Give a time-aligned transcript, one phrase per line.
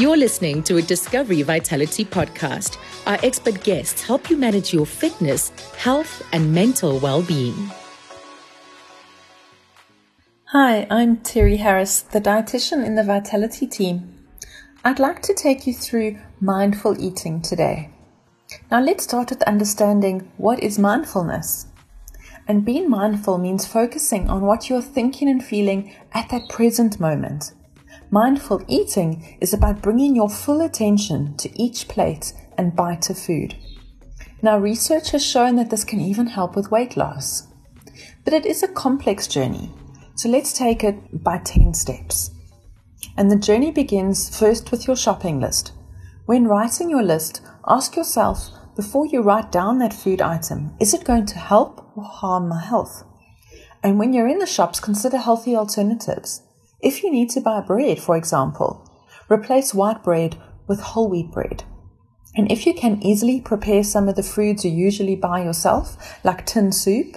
[0.00, 2.78] You're listening to a Discovery Vitality podcast.
[3.04, 7.72] Our expert guests help you manage your fitness, health, and mental well being.
[10.52, 14.24] Hi, I'm Terry Harris, the dietitian in the Vitality team.
[14.84, 17.90] I'd like to take you through mindful eating today.
[18.70, 21.66] Now, let's start with understanding what is mindfulness.
[22.46, 27.52] And being mindful means focusing on what you're thinking and feeling at that present moment.
[28.10, 33.54] Mindful eating is about bringing your full attention to each plate and bite of food.
[34.40, 37.48] Now, research has shown that this can even help with weight loss.
[38.24, 39.70] But it is a complex journey,
[40.14, 42.30] so let's take it by 10 steps.
[43.16, 45.72] And the journey begins first with your shopping list.
[46.24, 51.04] When writing your list, ask yourself before you write down that food item, is it
[51.04, 53.04] going to help or harm my health?
[53.82, 56.42] And when you're in the shops, consider healthy alternatives.
[56.80, 58.88] If you need to buy bread, for example,
[59.28, 60.36] replace white bread
[60.68, 61.64] with whole wheat bread.
[62.36, 66.46] And if you can easily prepare some of the foods you usually buy yourself, like
[66.46, 67.16] tin soup,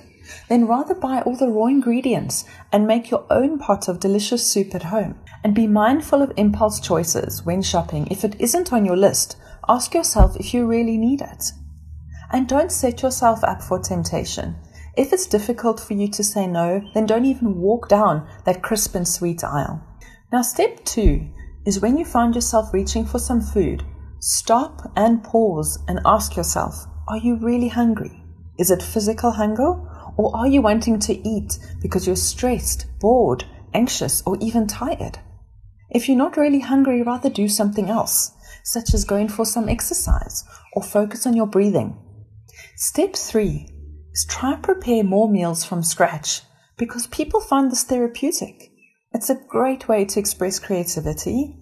[0.50, 4.74] then rather buy all the raw ingredients and make your own pot of delicious soup
[4.74, 5.20] at home.
[5.44, 8.08] And be mindful of impulse choices when shopping.
[8.10, 9.38] If it isn't on your list,
[9.70, 11.52] ask yourself if you really need it.
[12.32, 14.56] And don't set yourself up for temptation.
[14.98, 18.96] If it's difficult for you to say no, then don't even walk down that crisp
[18.96, 19.82] and sweet aisle.
[20.32, 21.30] Now, step two
[21.66, 23.84] is when you find yourself reaching for some food,
[24.20, 28.24] stop and pause and ask yourself, are you really hungry?
[28.60, 29.88] Is it physical hunger?
[30.18, 35.20] Or are you wanting to eat because you're stressed, bored, anxious, or even tired?
[35.90, 38.32] If you're not really hungry, rather do something else,
[38.64, 41.98] such as going for some exercise or focus on your breathing.
[42.76, 43.68] Step three
[44.14, 46.42] is try and prepare more meals from scratch
[46.78, 48.72] because people find this therapeutic.
[49.14, 51.58] It's a great way to express creativity.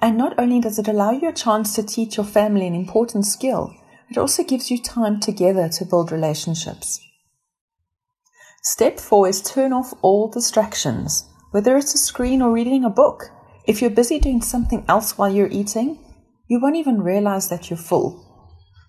[0.00, 3.26] And not only does it allow you a chance to teach your family an important
[3.26, 3.74] skill,
[4.10, 7.00] it also gives you time together to build relationships.
[8.62, 13.30] Step four is turn off all distractions, whether it's a screen or reading a book.
[13.66, 15.98] If you're busy doing something else while you're eating,
[16.48, 18.31] you won't even realize that you're full.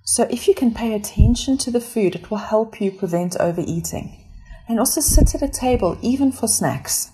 [0.03, 4.19] So if you can pay attention to the food, it will help you prevent overeating.
[4.67, 7.11] And also sit at a table, even for snacks.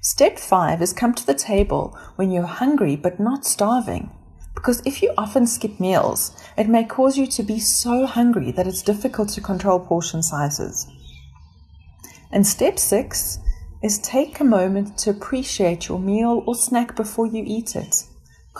[0.00, 4.10] Step five is come to the table when you're hungry but not starving.
[4.54, 8.66] Because if you often skip meals, it may cause you to be so hungry that
[8.66, 10.86] it's difficult to control portion sizes.
[12.32, 13.38] And step six
[13.82, 18.04] is take a moment to appreciate your meal or snack before you eat it.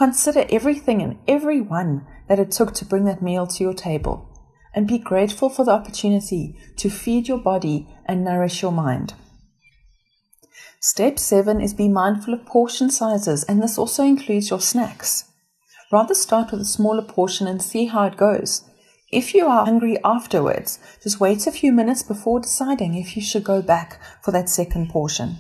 [0.01, 4.27] Consider everything and everyone that it took to bring that meal to your table,
[4.75, 9.13] and be grateful for the opportunity to feed your body and nourish your mind.
[10.81, 15.25] Step 7 is be mindful of portion sizes, and this also includes your snacks.
[15.93, 18.65] Rather start with a smaller portion and see how it goes.
[19.13, 23.45] If you are hungry afterwards, just wait a few minutes before deciding if you should
[23.45, 25.37] go back for that second portion.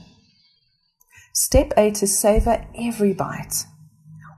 [1.32, 3.64] Step 8 is savor every bite.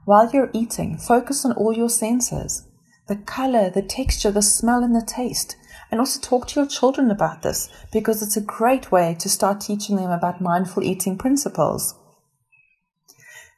[0.05, 2.67] While you're eating, focus on all your senses
[3.07, 5.57] the color, the texture, the smell, and the taste.
[5.91, 9.61] And also talk to your children about this because it's a great way to start
[9.61, 11.95] teaching them about mindful eating principles.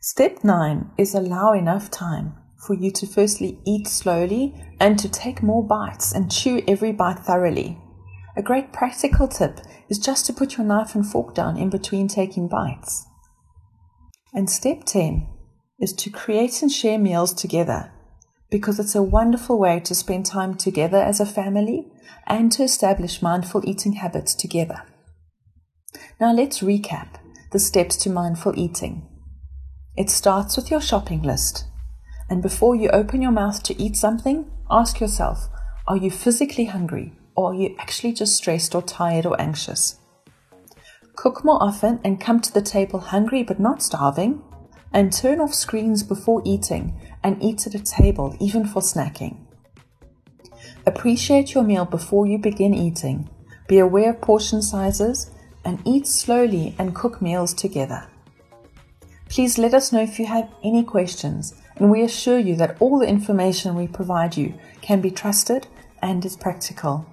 [0.01, 5.43] Step nine is allow enough time for you to firstly eat slowly and to take
[5.43, 7.77] more bites and chew every bite thoroughly.
[8.35, 12.07] A great practical tip is just to put your knife and fork down in between
[12.07, 13.05] taking bites.
[14.33, 15.27] And step 10
[15.79, 17.91] is to create and share meals together
[18.49, 21.87] because it's a wonderful way to spend time together as a family
[22.27, 24.83] and to establish mindful eating habits together.
[26.19, 27.19] Now let's recap
[27.51, 29.07] the steps to mindful eating.
[29.97, 31.65] It starts with your shopping list.
[32.29, 35.49] And before you open your mouth to eat something, ask yourself
[35.87, 39.99] are you physically hungry or are you actually just stressed or tired or anxious?
[41.15, 44.41] Cook more often and come to the table hungry but not starving
[44.95, 49.35] and turn off screens before eating and eat at a table, even for snacking.
[50.85, 53.29] Appreciate your meal before you begin eating.
[53.67, 55.31] Be aware of portion sizes
[55.65, 58.07] and eat slowly and cook meals together.
[59.27, 62.97] Please let us know if you have any questions, and we assure you that all
[62.97, 65.67] the information we provide you can be trusted
[66.01, 67.05] and is practical.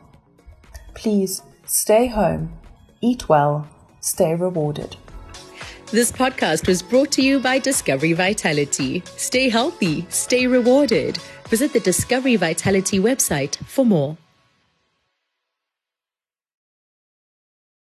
[0.95, 2.53] Please stay home,
[3.01, 3.67] eat well,
[4.01, 4.97] stay rewarded.
[5.93, 9.03] This podcast was brought to you by Discovery Vitality.
[9.19, 11.19] Stay healthy, stay rewarded.
[11.51, 14.17] Visit the Discovery Vitality website for more.